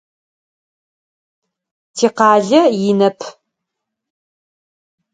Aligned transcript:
Тикъалэ 1.95 2.61
инэп. 2.87 3.19